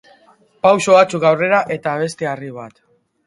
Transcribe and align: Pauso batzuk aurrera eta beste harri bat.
Pauso 0.65 0.95
batzuk 0.95 1.27
aurrera 1.31 1.61
eta 1.77 1.95
beste 2.05 2.31
harri 2.31 2.53
bat. 2.59 2.83